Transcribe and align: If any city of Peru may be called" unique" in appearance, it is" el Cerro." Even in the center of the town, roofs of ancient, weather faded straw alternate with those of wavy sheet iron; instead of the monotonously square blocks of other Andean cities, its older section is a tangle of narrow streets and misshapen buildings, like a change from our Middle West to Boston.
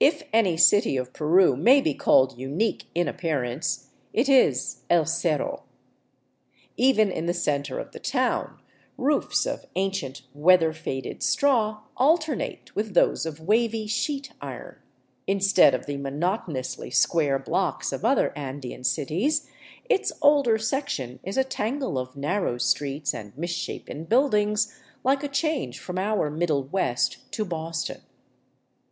If 0.00 0.24
any 0.32 0.56
city 0.56 0.96
of 0.96 1.12
Peru 1.12 1.54
may 1.54 1.80
be 1.80 1.94
called" 1.94 2.36
unique" 2.36 2.86
in 2.96 3.06
appearance, 3.06 3.90
it 4.12 4.28
is" 4.28 4.78
el 4.90 5.06
Cerro." 5.06 5.62
Even 6.76 7.12
in 7.12 7.26
the 7.26 7.32
center 7.32 7.78
of 7.78 7.92
the 7.92 8.00
town, 8.00 8.58
roofs 8.98 9.46
of 9.46 9.64
ancient, 9.76 10.22
weather 10.34 10.72
faded 10.72 11.22
straw 11.22 11.82
alternate 11.96 12.74
with 12.74 12.94
those 12.94 13.24
of 13.24 13.38
wavy 13.38 13.86
sheet 13.86 14.32
iron; 14.40 14.78
instead 15.28 15.74
of 15.74 15.86
the 15.86 15.96
monotonously 15.96 16.90
square 16.90 17.38
blocks 17.38 17.92
of 17.92 18.04
other 18.04 18.36
Andean 18.36 18.82
cities, 18.82 19.48
its 19.88 20.10
older 20.20 20.58
section 20.58 21.20
is 21.22 21.36
a 21.36 21.44
tangle 21.44 21.98
of 22.00 22.16
narrow 22.16 22.58
streets 22.58 23.14
and 23.14 23.38
misshapen 23.38 24.06
buildings, 24.06 24.74
like 25.04 25.22
a 25.22 25.28
change 25.28 25.78
from 25.78 25.98
our 26.00 26.30
Middle 26.32 26.64
West 26.64 27.30
to 27.30 27.44
Boston. 27.44 28.00